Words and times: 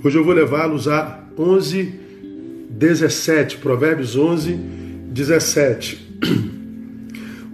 Hoje 0.00 0.16
eu 0.16 0.22
vou 0.22 0.32
levá-los 0.32 0.86
a 0.86 1.24
11, 1.36 1.92
17, 2.70 3.56
Provérbios 3.56 4.14
11, 4.14 4.54
17. 4.54 6.06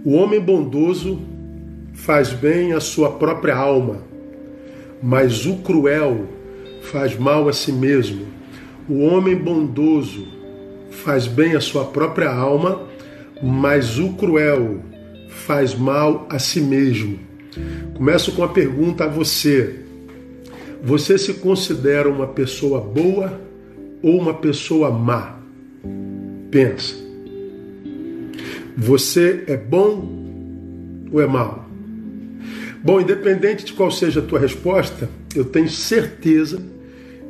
O 0.05 0.13
homem 0.13 0.39
bondoso 0.39 1.23
faz 1.95 2.35
bem 2.35 2.75
à 2.75 2.81
sua 2.81 3.13
própria 3.13 3.57
alma, 3.57 4.03
mas 5.03 5.47
o 5.47 5.57
cruel 5.63 6.27
faz 6.83 7.17
mal 7.17 7.49
a 7.49 7.53
si 7.55 7.73
mesmo. 7.73 8.27
O 8.87 9.05
homem 9.05 9.35
bondoso 9.35 10.29
faz 10.91 11.27
bem 11.27 11.57
à 11.57 11.63
sua 11.63 11.87
própria 11.87 12.29
alma, 12.29 12.83
mas 13.43 13.99
o 13.99 14.13
cruel 14.13 14.83
faz 15.31 15.75
mal 15.75 16.27
a 16.29 16.39
si 16.39 16.61
mesmo. 16.61 17.19
Começo 17.95 18.33
com 18.33 18.45
a 18.45 18.49
pergunta 18.49 19.05
a 19.05 19.09
você: 19.09 19.84
você 20.85 21.17
se 21.17 21.33
considera 21.35 22.11
uma 22.11 22.27
pessoa 22.27 22.79
boa 22.79 23.41
ou 24.03 24.21
uma 24.21 24.35
pessoa 24.35 24.91
má? 24.91 25.39
Pensa. 26.51 26.95
Você 28.77 29.45
é 29.47 29.57
bom 29.57 31.07
ou 31.11 31.23
é 31.23 31.27
mau? 31.27 31.65
Bom, 32.83 33.01
independente 33.01 33.65
de 33.65 33.73
qual 33.73 33.91
seja 33.91 34.21
a 34.21 34.23
tua 34.23 34.39
resposta, 34.39 35.09
eu 35.35 35.47
tenho 35.47 35.71
certeza 35.71 36.61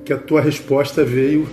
que 0.04 0.12
a 0.12 0.18
tua 0.18 0.40
resposta 0.40 1.04
veio 1.04 1.48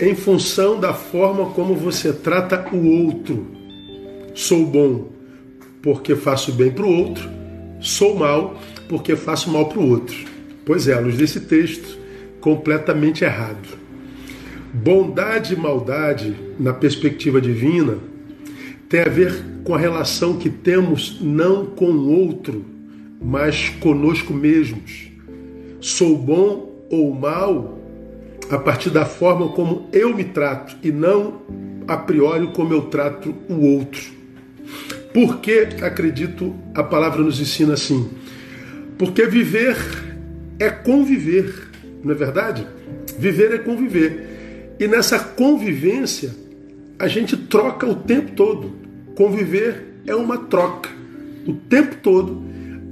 em 0.00 0.16
função 0.16 0.80
da 0.80 0.92
forma 0.92 1.50
como 1.50 1.76
você 1.76 2.12
trata 2.12 2.74
o 2.74 3.04
outro. 3.04 3.46
Sou 4.34 4.66
bom 4.66 5.12
porque 5.80 6.16
faço 6.16 6.50
bem 6.50 6.72
para 6.72 6.84
o 6.84 6.92
outro, 6.92 7.30
sou 7.80 8.16
mal 8.16 8.60
porque 8.88 9.14
faço 9.14 9.48
mal 9.48 9.68
para 9.68 9.78
o 9.78 9.88
outro. 9.88 10.29
Pois 10.70 10.86
é, 10.86 10.94
luz 11.00 11.16
desse 11.16 11.40
texto, 11.40 11.98
completamente 12.40 13.24
errado. 13.24 13.76
Bondade 14.72 15.54
e 15.54 15.56
maldade, 15.56 16.32
na 16.60 16.72
perspectiva 16.72 17.40
divina, 17.40 17.98
tem 18.88 19.00
a 19.00 19.08
ver 19.08 19.34
com 19.64 19.74
a 19.74 19.78
relação 19.78 20.38
que 20.38 20.48
temos 20.48 21.18
não 21.20 21.66
com 21.66 21.86
o 21.86 22.12
outro, 22.12 22.64
mas 23.20 23.68
conosco 23.80 24.32
mesmos. 24.32 25.10
Sou 25.80 26.16
bom 26.16 26.86
ou 26.88 27.12
mal 27.16 27.76
a 28.48 28.56
partir 28.56 28.90
da 28.90 29.04
forma 29.04 29.48
como 29.48 29.88
eu 29.92 30.14
me 30.14 30.22
trato 30.22 30.76
e 30.84 30.92
não 30.92 31.42
a 31.88 31.96
priori 31.96 32.46
como 32.54 32.72
eu 32.72 32.82
trato 32.82 33.34
o 33.48 33.60
outro. 33.74 34.02
Por 35.12 35.40
que 35.40 35.66
acredito 35.82 36.54
a 36.72 36.84
palavra 36.84 37.24
nos 37.24 37.40
ensina 37.40 37.72
assim? 37.72 38.08
Porque 38.96 39.26
viver 39.26 39.76
é 40.60 40.68
conviver, 40.68 41.70
não 42.04 42.12
é 42.12 42.14
verdade? 42.14 42.66
Viver 43.18 43.54
é 43.54 43.58
conviver. 43.58 44.76
E 44.78 44.86
nessa 44.86 45.18
convivência, 45.18 46.30
a 46.98 47.08
gente 47.08 47.34
troca 47.34 47.86
o 47.86 47.94
tempo 47.94 48.32
todo. 48.32 48.72
Conviver 49.16 50.02
é 50.06 50.14
uma 50.14 50.36
troca. 50.36 50.90
O 51.46 51.54
tempo 51.54 51.96
todo 52.02 52.42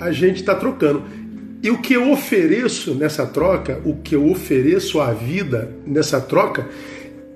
a 0.00 0.10
gente 0.10 0.36
está 0.36 0.55
trocando. 0.55 1.02
E 1.62 1.70
o 1.70 1.78
que 1.78 1.92
eu 1.92 2.10
ofereço 2.10 2.94
nessa 2.94 3.27
troca, 3.27 3.80
o 3.84 3.97
que 3.97 4.14
eu 4.14 4.30
ofereço 4.30 5.00
à 5.00 5.12
vida 5.12 5.70
nessa 5.86 6.20
troca, 6.20 6.66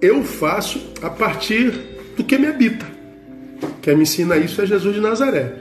eu 0.00 0.22
faço 0.22 0.92
a 1.02 1.10
partir 1.10 1.72
do 2.16 2.24
que 2.24 2.38
me 2.38 2.46
habita. 2.46 2.86
Quem 3.82 3.96
me 3.96 4.02
ensina 4.02 4.36
isso 4.36 4.62
é 4.62 4.66
Jesus 4.66 4.94
de 4.94 5.00
Nazaré. 5.00 5.52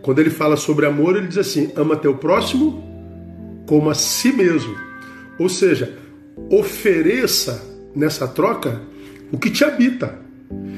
Quando 0.00 0.18
ele 0.18 0.30
fala 0.30 0.56
sobre 0.56 0.86
amor, 0.86 1.16
ele 1.16 1.26
diz 1.26 1.38
assim: 1.38 1.72
ama 1.74 1.96
teu 1.96 2.14
próximo 2.14 2.91
como 3.72 3.88
a 3.88 3.94
si 3.94 4.34
mesmo. 4.34 4.76
Ou 5.38 5.48
seja, 5.48 5.96
ofereça 6.50 7.66
nessa 7.96 8.28
troca 8.28 8.82
o 9.32 9.38
que 9.38 9.48
te 9.48 9.64
habita. 9.64 10.18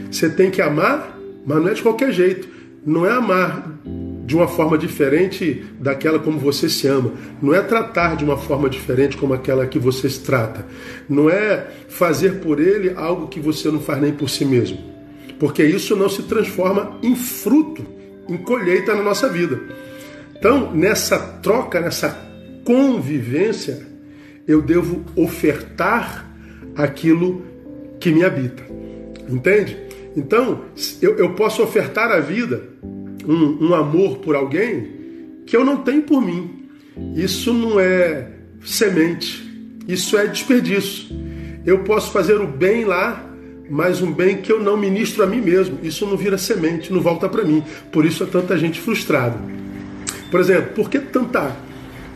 Você 0.09 0.31
tem 0.31 0.49
que 0.49 0.63
amar, 0.63 1.19
mas 1.45 1.59
não 1.59 1.69
é 1.69 1.75
de 1.75 1.83
qualquer 1.83 2.13
jeito. 2.13 2.49
Não 2.87 3.05
é 3.05 3.11
amar 3.11 3.81
de 4.25 4.37
uma 4.37 4.47
forma 4.47 4.79
diferente 4.79 5.65
daquela 5.81 6.21
como 6.21 6.39
você 6.39 6.69
se 6.69 6.87
ama. 6.87 7.13
Não 7.43 7.53
é 7.53 7.61
tratar 7.63 8.15
de 8.15 8.25
uma 8.25 8.37
forma 8.37 8.71
diferente 8.71 9.17
como 9.17 9.35
aquela 9.35 9.67
que 9.67 9.81
você 9.81 10.09
se 10.09 10.21
trata. 10.21 10.65
Não 11.09 11.29
é 11.29 11.67
fazer 11.89 12.39
por 12.43 12.61
ele 12.61 12.93
algo 12.95 13.27
que 13.27 13.41
você 13.41 13.73
não 13.73 13.81
faz 13.81 14.01
nem 14.01 14.13
por 14.13 14.31
si 14.31 14.45
mesmo. 14.45 14.79
Porque 15.41 15.65
isso 15.65 15.97
não 15.97 16.09
se 16.09 16.23
transforma 16.23 16.97
em 17.03 17.17
fruto, 17.17 17.85
em 18.29 18.37
colheita 18.37 18.95
na 18.95 19.03
nossa 19.03 19.29
vida. 19.29 19.61
Então, 20.37 20.73
nessa 20.73 21.19
troca, 21.19 21.81
nessa 21.81 22.33
convivência, 22.65 23.87
eu 24.47 24.61
devo 24.61 25.05
ofertar 25.15 26.31
aquilo 26.75 27.43
que 28.01 28.11
me 28.11 28.25
habita. 28.25 28.63
Entende? 29.29 29.77
Então, 30.17 30.65
eu, 31.01 31.17
eu 31.17 31.35
posso 31.35 31.63
ofertar 31.63 32.11
a 32.11 32.21
vida, 32.21 32.63
um, 33.27 33.69
um 33.69 33.75
amor 33.75 34.19
por 34.19 34.35
alguém 34.37 34.95
que 35.47 35.57
eu 35.57 35.65
não 35.65 35.79
tenho 35.79 36.03
por 36.03 36.21
mim. 36.21 36.69
Isso 37.15 37.53
não 37.53 37.81
é 37.81 38.29
semente, 38.65 39.43
isso 39.89 40.17
é 40.17 40.27
desperdício. 40.27 41.09
Eu 41.65 41.81
posso 41.81 42.13
fazer 42.13 42.41
o 42.41 42.47
bem 42.47 42.85
lá, 42.85 43.25
mas 43.69 44.03
um 44.03 44.13
bem 44.13 44.37
que 44.37 44.53
eu 44.53 44.63
não 44.63 44.77
ministro 44.77 45.23
a 45.23 45.27
mim 45.27 45.41
mesmo. 45.41 45.79
Isso 45.83 46.07
não 46.07 46.17
vira 46.17 46.37
semente, 46.37 46.93
não 46.93 47.01
volta 47.01 47.29
para 47.29 47.43
mim. 47.43 47.63
Por 47.91 48.05
isso 48.05 48.23
é 48.23 48.27
tanta 48.27 48.57
gente 48.59 48.81
frustrada. 48.81 49.39
Por 50.31 50.41
exemplo, 50.41 50.73
por 50.75 50.91
que 50.91 50.99
tanta 50.99 51.57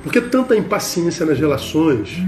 por 0.02 0.12
que 0.12 0.20
tanta 0.20 0.56
impaciência 0.56 1.26
nas 1.26 1.38
relações? 1.38 2.22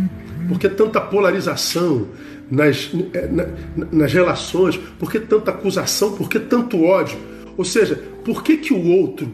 Por 0.48 0.58
que 0.58 0.69
tanta 0.69 1.00
polarização 1.00 2.08
nas, 2.50 2.91
eh, 3.14 3.28
nas 3.92 4.12
relações? 4.12 4.76
Por 4.76 5.10
que 5.10 5.20
tanta 5.20 5.50
acusação? 5.50 6.12
Por 6.16 6.28
que 6.28 6.41
tanto 6.41 6.82
ódio? 6.82 7.19
Ou 7.56 7.64
seja, 7.64 7.94
por 8.25 8.42
que, 8.42 8.56
que 8.56 8.72
o 8.72 8.86
outro 8.88 9.32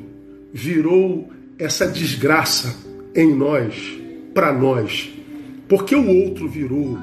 virou 0.52 1.30
essa 1.58 1.86
desgraça 1.86 2.76
em 3.14 3.34
nós, 3.34 3.74
para 4.34 4.52
nós? 4.52 5.10
Por 5.68 5.84
que 5.84 5.94
o 5.94 6.06
outro 6.06 6.48
virou 6.48 6.98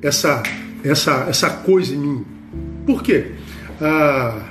essa, 0.00 0.42
essa, 0.82 1.26
essa 1.28 1.50
coisa 1.50 1.94
em 1.94 1.98
mim? 1.98 2.24
Por 2.86 3.02
quê? 3.02 3.32
Ah, 3.80 4.42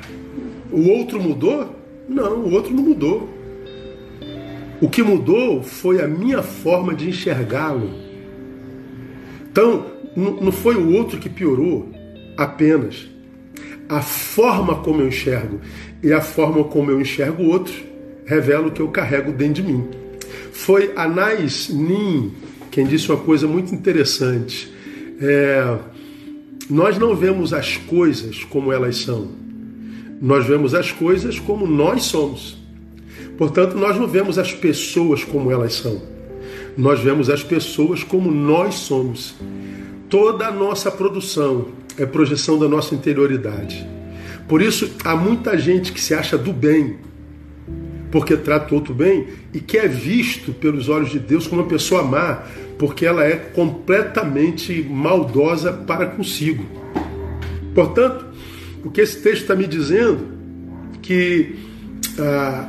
o 0.71 0.87
outro 0.89 1.21
mudou? 1.21 1.75
Não, 2.07 2.39
o 2.39 2.53
outro 2.53 2.73
não 2.73 2.83
mudou. 2.83 3.38
O 4.81 4.89
que 4.89 5.03
mudou 5.03 5.61
foi 5.61 6.01
a 6.01 6.07
minha 6.07 6.41
forma 6.41 6.93
de 6.93 7.09
enxergá-lo. 7.09 7.89
Então, 9.51 9.85
não 10.15 10.51
foi 10.51 10.75
o 10.75 10.93
outro 10.95 11.19
que 11.19 11.29
piorou 11.29 11.89
apenas. 12.37 13.09
A 13.87 14.01
forma 14.01 14.75
como 14.75 15.01
eu 15.01 15.07
enxergo 15.07 15.59
e 16.01 16.13
a 16.13 16.21
forma 16.21 16.63
como 16.63 16.91
eu 16.91 17.01
enxergo 17.01 17.43
o 17.43 17.49
outro 17.49 17.73
revela 18.25 18.67
o 18.67 18.71
que 18.71 18.81
eu 18.81 18.87
carrego 18.89 19.31
dentro 19.31 19.63
de 19.63 19.63
mim. 19.63 19.87
Foi 20.51 20.93
Anais 20.95 21.69
Nin 21.69 22.31
quem 22.71 22.85
disse 22.85 23.11
uma 23.11 23.19
coisa 23.19 23.47
muito 23.47 23.73
interessante. 23.73 24.71
É, 25.19 25.77
nós 26.69 26.97
não 26.97 27.15
vemos 27.15 27.51
as 27.51 27.77
coisas 27.77 28.43
como 28.43 28.71
elas 28.71 28.97
são, 28.97 29.27
nós 30.21 30.45
vemos 30.45 30.75
as 30.75 30.91
coisas 30.91 31.39
como 31.39 31.65
nós 31.65 32.03
somos. 32.03 32.57
Portanto, 33.39 33.77
nós 33.77 33.97
não 33.97 34.05
vemos 34.05 34.37
as 34.37 34.51
pessoas 34.51 35.23
como 35.23 35.49
elas 35.49 35.75
são. 35.75 36.01
Nós 36.77 36.99
vemos 36.99 37.29
as 37.29 37.41
pessoas 37.41 38.03
como 38.03 38.29
nós 38.29 38.75
somos. 38.75 39.33
Toda 40.09 40.47
a 40.47 40.51
nossa 40.51 40.91
produção 40.91 41.69
é 41.97 42.05
projeção 42.05 42.59
da 42.59 42.67
nossa 42.67 42.93
interioridade. 42.93 43.87
Por 44.45 44.61
isso, 44.61 44.91
há 45.05 45.15
muita 45.15 45.57
gente 45.57 45.93
que 45.93 46.01
se 46.01 46.13
acha 46.13 46.37
do 46.37 46.51
bem, 46.51 46.97
porque 48.11 48.35
trata 48.35 48.73
o 48.73 48.77
outro 48.77 48.93
bem, 48.93 49.27
e 49.53 49.61
que 49.61 49.77
é 49.77 49.87
visto 49.87 50.51
pelos 50.51 50.89
olhos 50.89 51.09
de 51.09 51.19
Deus 51.19 51.47
como 51.47 51.61
uma 51.61 51.67
pessoa 51.69 52.03
má, 52.03 52.43
porque 52.77 53.05
ela 53.05 53.23
é 53.23 53.37
completamente 53.37 54.83
maldosa 54.83 55.71
para 55.71 56.07
consigo. 56.07 56.65
Portanto, 57.73 58.25
o 58.83 58.91
que 58.91 58.99
esse 58.99 59.21
texto 59.21 59.43
está 59.43 59.55
me 59.55 59.65
dizendo 59.65 60.27
que 61.01 61.55
ah, 62.19 62.67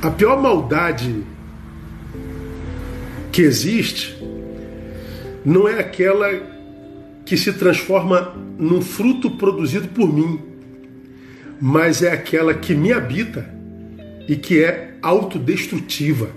a 0.00 0.10
pior 0.10 0.40
maldade 0.40 1.24
que 3.30 3.42
existe 3.42 4.16
não 5.44 5.68
é 5.68 5.78
aquela 5.78 6.28
que 7.24 7.36
se 7.36 7.52
transforma 7.52 8.34
num 8.58 8.80
fruto 8.80 9.30
produzido 9.32 9.88
por 9.88 10.12
mim, 10.12 10.40
mas 11.60 12.02
é 12.02 12.12
aquela 12.12 12.52
que 12.54 12.74
me 12.74 12.92
habita 12.92 13.48
e 14.28 14.36
que 14.36 14.62
é 14.62 14.94
autodestrutiva. 15.00 16.30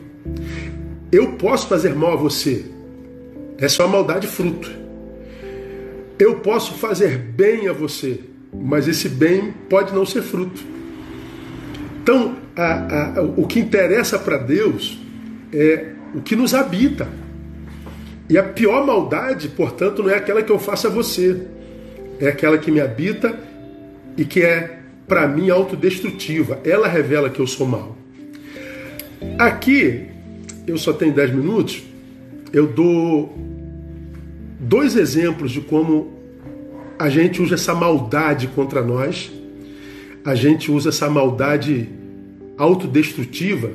Eu 1.12 1.34
posso 1.34 1.68
fazer 1.68 1.94
mal 1.94 2.14
a 2.14 2.16
você, 2.16 2.66
essa 3.58 3.84
é 3.84 3.86
uma 3.86 3.98
maldade 3.98 4.28
fruto. 4.28 4.72
Eu 6.18 6.36
posso 6.40 6.76
fazer 6.76 7.18
bem 7.18 7.68
a 7.68 7.74
você, 7.74 8.22
mas 8.54 8.88
esse 8.88 9.10
bem 9.10 9.54
pode 9.70 9.94
não 9.94 10.06
ser 10.06 10.22
fruto. 10.22 10.64
Então, 12.02 12.45
a, 12.56 13.18
a, 13.18 13.22
o 13.22 13.46
que 13.46 13.60
interessa 13.60 14.18
para 14.18 14.38
Deus 14.38 15.00
é 15.52 15.92
o 16.14 16.22
que 16.22 16.36
nos 16.36 16.54
habita. 16.54 17.08
E 18.30 18.38
a 18.38 18.44
pior 18.44 18.86
maldade, 18.86 19.50
portanto, 19.50 20.02
não 20.02 20.10
é 20.10 20.16
aquela 20.16 20.42
que 20.42 20.52
eu 20.52 20.58
faço 20.58 20.88
a 20.88 20.90
você, 20.90 21.42
é 22.20 22.28
aquela 22.28 22.58
que 22.58 22.72
me 22.72 22.80
habita 22.80 23.38
e 24.18 24.26
que 24.26 24.42
é, 24.42 24.80
para 25.08 25.28
mim, 25.28 25.50
autodestrutiva. 25.50 26.60
Ela 26.64 26.88
revela 26.88 27.30
que 27.30 27.40
eu 27.40 27.46
sou 27.46 27.68
mal. 27.68 27.96
Aqui, 29.38 30.08
eu 30.66 30.78
só 30.78 30.94
tenho 30.94 31.14
10 31.14 31.32
minutos, 31.36 31.84
eu 32.52 32.68
dou 32.68 33.38
dois 34.60 34.96
exemplos 34.96 35.52
de 35.52 35.62
como 35.62 36.14
a 36.98 37.10
gente 37.10 37.42
usa 37.42 37.56
essa 37.56 37.76
maldade 37.76 38.48
contra 38.48 38.82
nós, 38.82 39.32
a 40.24 40.34
gente 40.34 40.72
usa 40.72 40.90
essa 40.90 41.10
maldade 41.10 41.90
autodestrutiva, 42.58 43.72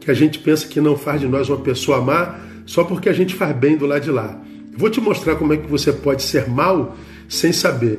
que 0.00 0.10
a 0.10 0.14
gente 0.14 0.38
pensa 0.38 0.66
que 0.68 0.80
não 0.80 0.96
faz 0.96 1.20
de 1.20 1.26
nós 1.26 1.48
uma 1.48 1.58
pessoa 1.58 2.00
má, 2.00 2.38
só 2.64 2.84
porque 2.84 3.08
a 3.08 3.12
gente 3.12 3.34
faz 3.34 3.54
bem 3.56 3.76
do 3.76 3.86
lado 3.86 4.02
de 4.02 4.10
lá. 4.10 4.40
Vou 4.76 4.90
te 4.90 5.00
mostrar 5.00 5.36
como 5.36 5.52
é 5.52 5.56
que 5.56 5.66
você 5.66 5.92
pode 5.92 6.22
ser 6.22 6.48
mal 6.48 6.96
sem 7.28 7.52
saber. 7.52 7.98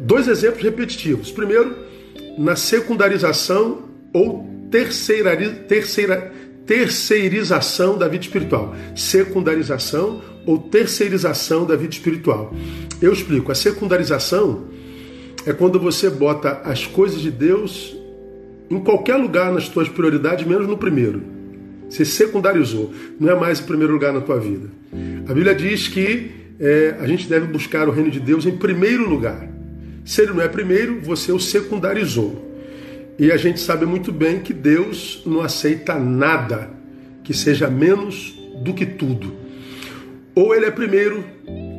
Dois 0.00 0.28
exemplos 0.28 0.62
repetitivos. 0.62 1.30
Primeiro, 1.30 1.74
na 2.36 2.56
secundarização 2.56 3.84
ou 4.12 4.46
terceira, 4.70 5.36
terceirização 6.66 7.96
da 7.96 8.08
vida 8.08 8.24
espiritual. 8.24 8.74
Secundarização 8.94 10.20
ou 10.44 10.58
terceirização 10.58 11.64
da 11.64 11.76
vida 11.76 11.94
espiritual. 11.94 12.52
Eu 13.00 13.12
explico. 13.12 13.50
A 13.50 13.54
secundarização 13.54 14.64
é 15.46 15.52
quando 15.52 15.78
você 15.78 16.10
bota 16.10 16.60
as 16.64 16.84
coisas 16.86 17.20
de 17.20 17.30
Deus 17.30 17.95
em 18.70 18.80
qualquer 18.80 19.16
lugar 19.16 19.52
nas 19.52 19.68
tuas 19.68 19.88
prioridades, 19.88 20.46
menos 20.46 20.66
no 20.66 20.76
primeiro. 20.76 21.22
Você 21.88 22.04
secundarizou, 22.04 22.92
não 23.18 23.30
é 23.30 23.34
mais 23.34 23.60
o 23.60 23.64
primeiro 23.64 23.92
lugar 23.92 24.12
na 24.12 24.20
tua 24.20 24.38
vida. 24.38 24.68
A 25.28 25.32
Bíblia 25.32 25.54
diz 25.54 25.88
que 25.88 26.30
é, 26.58 26.96
a 27.00 27.06
gente 27.06 27.28
deve 27.28 27.46
buscar 27.46 27.88
o 27.88 27.92
reino 27.92 28.10
de 28.10 28.18
Deus 28.18 28.44
em 28.46 28.56
primeiro 28.56 29.08
lugar. 29.08 29.48
Se 30.04 30.22
ele 30.22 30.32
não 30.32 30.42
é 30.42 30.48
primeiro, 30.48 31.00
você 31.00 31.32
o 31.32 31.38
secundarizou. 31.38 32.44
E 33.18 33.32
a 33.32 33.36
gente 33.36 33.60
sabe 33.60 33.86
muito 33.86 34.12
bem 34.12 34.40
que 34.40 34.52
Deus 34.52 35.22
não 35.24 35.40
aceita 35.40 35.98
nada 35.98 36.70
que 37.24 37.32
seja 37.34 37.68
menos 37.68 38.38
do 38.62 38.74
que 38.74 38.86
tudo. 38.86 39.34
Ou 40.34 40.54
ele 40.54 40.66
é 40.66 40.70
primeiro, 40.70 41.24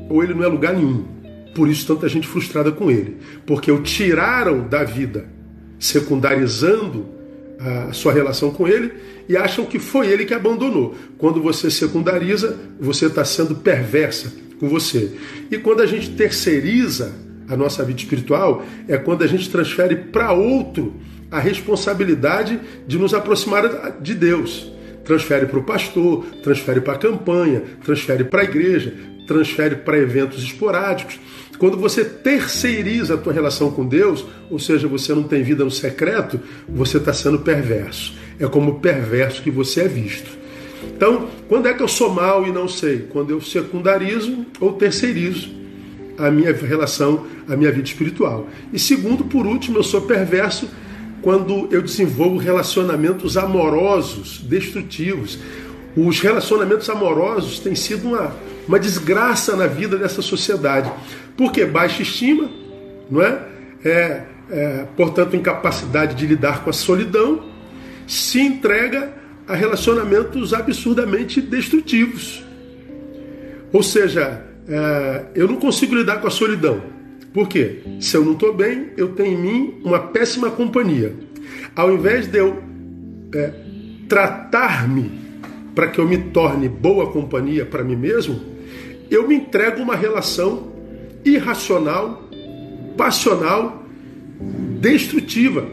ou 0.09 0.23
ele 0.23 0.33
não 0.33 0.43
é 0.43 0.47
lugar 0.47 0.73
nenhum. 0.73 1.05
Por 1.53 1.69
isso 1.69 1.87
tanta 1.87 2.09
gente 2.09 2.27
frustrada 2.27 2.71
com 2.71 2.91
ele, 2.91 3.17
porque 3.45 3.71
o 3.71 3.81
tiraram 3.81 4.67
da 4.67 4.83
vida, 4.83 5.29
secundarizando 5.79 7.05
a 7.59 7.93
sua 7.93 8.13
relação 8.13 8.51
com 8.51 8.67
ele 8.67 8.91
e 9.27 9.35
acham 9.35 9.65
que 9.65 9.79
foi 9.79 10.07
ele 10.07 10.25
que 10.25 10.33
abandonou. 10.33 10.95
Quando 11.17 11.41
você 11.41 11.69
secundariza, 11.69 12.57
você 12.79 13.07
está 13.07 13.25
sendo 13.25 13.55
perversa 13.55 14.31
com 14.59 14.69
você. 14.69 15.11
E 15.51 15.57
quando 15.57 15.81
a 15.81 15.85
gente 15.85 16.11
terceiriza 16.11 17.13
a 17.47 17.55
nossa 17.55 17.83
vida 17.83 17.99
espiritual, 17.99 18.63
é 18.87 18.97
quando 18.97 19.23
a 19.23 19.27
gente 19.27 19.49
transfere 19.49 19.95
para 19.95 20.31
outro 20.31 20.93
a 21.31 21.39
responsabilidade 21.39 22.59
de 22.87 22.97
nos 22.97 23.13
aproximar 23.13 23.97
de 24.01 24.13
Deus. 24.13 24.71
Transfere 25.03 25.45
para 25.45 25.59
o 25.59 25.63
pastor, 25.63 26.25
transfere 26.43 26.81
para 26.81 26.93
a 26.93 26.97
campanha, 26.97 27.63
transfere 27.83 28.25
para 28.25 28.41
a 28.41 28.45
igreja, 28.45 28.93
transfere 29.27 29.75
para 29.75 29.97
eventos 29.97 30.41
esporádicos. 30.41 31.19
Quando 31.59 31.77
você 31.77 32.05
terceiriza 32.05 33.15
a 33.15 33.17
tua 33.17 33.33
relação 33.33 33.69
com 33.71 33.85
Deus, 33.85 34.25
ou 34.49 34.57
seja, 34.57 34.87
você 34.87 35.13
não 35.13 35.23
tem 35.23 35.43
vida 35.43 35.63
no 35.63 35.71
secreto, 35.71 36.39
você 36.67 36.97
está 36.97 37.13
sendo 37.13 37.39
perverso. 37.39 38.13
É 38.39 38.47
como 38.47 38.79
perverso 38.79 39.41
que 39.41 39.51
você 39.51 39.81
é 39.81 39.87
visto. 39.87 40.37
Então, 40.95 41.27
quando 41.47 41.67
é 41.67 41.73
que 41.73 41.81
eu 41.81 41.87
sou 41.87 42.13
mal 42.13 42.47
e 42.47 42.51
não 42.51 42.67
sei? 42.67 43.07
Quando 43.09 43.31
eu 43.31 43.41
secundarizo 43.41 44.45
ou 44.59 44.73
terceirizo 44.73 45.49
a 46.17 46.31
minha 46.31 46.51
relação, 46.51 47.25
a 47.47 47.55
minha 47.55 47.71
vida 47.71 47.87
espiritual. 47.87 48.47
E 48.73 48.79
segundo, 48.79 49.25
por 49.25 49.45
último, 49.45 49.77
eu 49.77 49.83
sou 49.83 50.01
perverso 50.01 50.67
quando 51.21 51.67
eu 51.71 51.81
desenvolvo 51.81 52.37
relacionamentos 52.37 53.37
amorosos, 53.37 54.39
destrutivos. 54.39 55.39
Os 55.97 56.19
relacionamentos 56.19 56.87
amorosos 56.91 57.57
têm 57.57 57.73
sido 57.73 58.09
uma, 58.09 58.31
uma 58.67 58.79
desgraça 58.79 59.55
na 59.55 59.65
vida 59.65 59.97
dessa 59.97 60.21
sociedade. 60.21 60.91
Porque 61.35 61.65
baixa 61.65 62.03
estima, 62.03 62.47
não 63.09 63.23
é? 63.23 63.41
é, 63.83 64.23
é 64.51 64.85
portanto, 64.95 65.35
incapacidade 65.35 66.13
de 66.13 66.27
lidar 66.27 66.63
com 66.63 66.69
a 66.69 66.73
solidão, 66.73 67.43
se 68.05 68.39
entrega 68.39 69.11
a 69.47 69.55
relacionamentos 69.55 70.53
absurdamente 70.53 71.41
destrutivos. 71.41 72.45
Ou 73.73 73.81
seja, 73.81 74.45
é, 74.69 75.25
eu 75.33 75.47
não 75.47 75.55
consigo 75.55 75.95
lidar 75.95 76.21
com 76.21 76.27
a 76.27 76.31
solidão. 76.31 76.79
Por 77.33 77.47
quê? 77.47 77.81
Se 77.99 78.15
eu 78.15 78.23
não 78.23 78.33
estou 78.33 78.53
bem, 78.53 78.91
eu 78.97 79.13
tenho 79.13 79.33
em 79.33 79.41
mim 79.41 79.81
uma 79.83 79.99
péssima 79.99 80.51
companhia. 80.51 81.15
Ao 81.75 81.91
invés 81.91 82.27
de 82.27 82.37
eu 82.37 82.61
é, 83.33 83.51
tratar-me 84.07 85.26
para 85.77 85.89
que 85.89 85.99
eu 85.99 86.07
me 86.07 86.17
torne 86.17 86.67
boa 86.67 87.11
companhia 87.11 87.63
para 87.63 87.83
mim 87.83 87.95
mesmo, 87.95 88.41
eu 89.11 89.27
me 89.27 89.35
entrego 89.35 89.79
uma 89.79 89.95
relação 89.95 90.69
irracional, 91.23 92.27
passional, 92.97 93.85
destrutiva. 94.81 95.67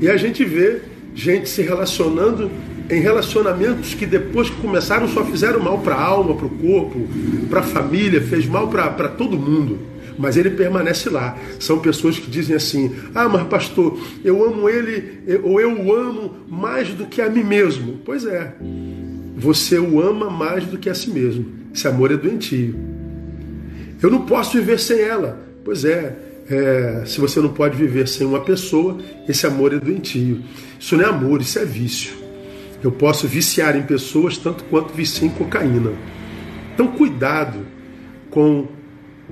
E 0.00 0.08
a 0.08 0.16
gente 0.16 0.42
vê 0.46 0.80
gente 1.14 1.46
se 1.46 1.60
relacionando 1.60 2.50
em 2.88 3.02
relacionamentos 3.02 3.92
que 3.92 4.06
depois 4.06 4.48
que 4.48 4.56
começaram 4.62 5.06
só 5.06 5.22
fizeram 5.22 5.60
mal 5.60 5.76
para 5.80 5.96
a 5.96 6.02
alma, 6.02 6.34
para 6.34 6.46
o 6.46 6.50
corpo, 6.50 7.06
para 7.50 7.60
a 7.60 7.64
família, 7.64 8.22
fez 8.22 8.46
mal 8.46 8.68
para 8.68 9.08
todo 9.08 9.38
mundo. 9.38 9.78
Mas 10.16 10.38
ele 10.38 10.50
permanece 10.50 11.10
lá. 11.10 11.36
São 11.60 11.78
pessoas 11.78 12.18
que 12.18 12.30
dizem 12.30 12.56
assim: 12.56 12.96
Ah, 13.14 13.28
mas 13.28 13.46
pastor, 13.46 14.00
eu 14.24 14.42
amo 14.42 14.70
ele, 14.70 15.20
ou 15.44 15.60
eu 15.60 15.80
o 15.80 15.94
amo 15.94 16.34
mais 16.48 16.88
do 16.88 17.04
que 17.04 17.20
a 17.20 17.28
mim 17.28 17.44
mesmo. 17.44 18.00
Pois 18.04 18.24
é, 18.24 18.54
você 19.38 19.78
o 19.78 20.00
ama 20.00 20.28
mais 20.28 20.64
do 20.64 20.76
que 20.76 20.90
a 20.90 20.94
si 20.94 21.10
mesmo. 21.10 21.46
Esse 21.72 21.86
amor 21.86 22.10
é 22.10 22.16
doentio. 22.16 22.74
Eu 24.02 24.10
não 24.10 24.26
posso 24.26 24.58
viver 24.58 24.80
sem 24.80 25.00
ela. 25.00 25.40
Pois 25.64 25.84
é, 25.84 26.16
é, 26.50 27.04
se 27.06 27.20
você 27.20 27.40
não 27.40 27.50
pode 27.50 27.76
viver 27.76 28.08
sem 28.08 28.26
uma 28.26 28.40
pessoa, 28.40 28.98
esse 29.28 29.46
amor 29.46 29.72
é 29.72 29.78
doentio. 29.78 30.42
Isso 30.78 30.96
não 30.96 31.04
é 31.04 31.08
amor, 31.08 31.40
isso 31.40 31.56
é 31.56 31.64
vício. 31.64 32.14
Eu 32.82 32.90
posso 32.90 33.28
viciar 33.28 33.76
em 33.76 33.82
pessoas 33.82 34.36
tanto 34.36 34.64
quanto 34.64 34.92
vicio 34.92 35.24
em 35.24 35.30
cocaína. 35.30 35.92
Então, 36.74 36.88
cuidado 36.88 37.64
com 38.30 38.66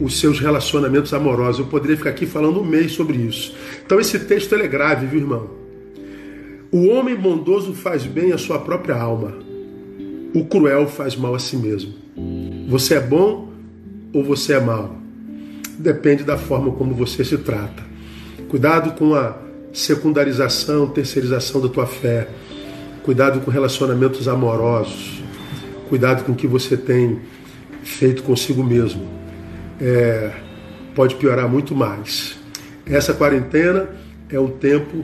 os 0.00 0.20
seus 0.20 0.38
relacionamentos 0.38 1.12
amorosos. 1.12 1.60
Eu 1.60 1.66
poderia 1.66 1.96
ficar 1.96 2.10
aqui 2.10 2.26
falando 2.26 2.60
um 2.60 2.64
mês 2.64 2.92
sobre 2.92 3.16
isso. 3.16 3.56
Então, 3.84 3.98
esse 3.98 4.20
texto 4.20 4.54
é 4.54 4.68
grave, 4.68 5.06
viu, 5.06 5.20
irmão? 5.20 5.50
O 6.70 6.86
homem 6.88 7.16
bondoso 7.16 7.74
faz 7.74 8.04
bem 8.04 8.32
à 8.32 8.38
sua 8.38 8.58
própria 8.58 8.96
alma 8.96 9.45
o 10.36 10.44
cruel 10.44 10.86
faz 10.86 11.16
mal 11.16 11.34
a 11.34 11.38
si 11.38 11.56
mesmo. 11.56 11.94
Você 12.68 12.96
é 12.96 13.00
bom 13.00 13.48
ou 14.12 14.22
você 14.22 14.52
é 14.52 14.60
mal? 14.60 14.94
Depende 15.78 16.24
da 16.24 16.36
forma 16.36 16.72
como 16.72 16.94
você 16.94 17.24
se 17.24 17.38
trata. 17.38 17.82
Cuidado 18.50 18.92
com 18.98 19.14
a 19.14 19.34
secundarização, 19.72 20.88
terceirização 20.88 21.62
da 21.62 21.70
tua 21.70 21.86
fé. 21.86 22.28
Cuidado 23.02 23.40
com 23.40 23.50
relacionamentos 23.50 24.28
amorosos. 24.28 25.22
Cuidado 25.88 26.22
com 26.22 26.32
o 26.32 26.34
que 26.34 26.46
você 26.46 26.76
tem 26.76 27.18
feito 27.82 28.22
consigo 28.22 28.62
mesmo. 28.62 29.08
É, 29.80 30.32
pode 30.94 31.14
piorar 31.14 31.48
muito 31.48 31.74
mais. 31.74 32.36
Essa 32.84 33.14
quarentena 33.14 33.88
é 34.28 34.38
um 34.38 34.48
tempo 34.48 35.02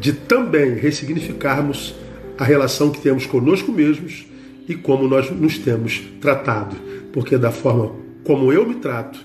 de 0.00 0.14
também 0.14 0.76
ressignificarmos 0.76 1.94
a 2.38 2.44
relação 2.44 2.90
que 2.90 3.02
temos 3.02 3.26
conosco 3.26 3.70
mesmos 3.70 4.24
e 4.68 4.74
como 4.74 5.08
nós 5.08 5.30
nos 5.30 5.58
temos 5.58 6.02
tratado, 6.20 6.76
porque 7.12 7.38
da 7.38 7.50
forma 7.50 7.92
como 8.24 8.52
eu 8.52 8.66
me 8.66 8.74
trato, 8.76 9.20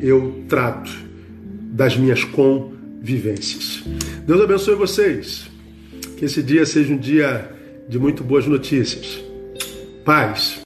eu 0.00 0.44
trato 0.48 0.90
das 1.72 1.96
minhas 1.96 2.24
convivências. 2.24 3.84
Deus 4.26 4.40
abençoe 4.40 4.74
vocês. 4.74 5.48
Que 6.16 6.24
esse 6.24 6.42
dia 6.42 6.66
seja 6.66 6.92
um 6.92 6.98
dia 6.98 7.48
de 7.88 7.98
muito 7.98 8.24
boas 8.24 8.46
notícias. 8.46 9.22
Paz. 10.04 10.58